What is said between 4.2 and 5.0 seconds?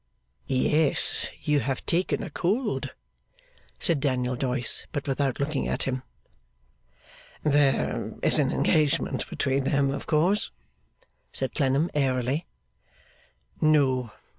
Doyce.